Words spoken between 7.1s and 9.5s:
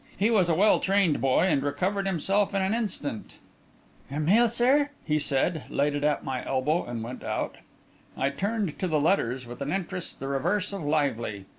out. I turned to the letters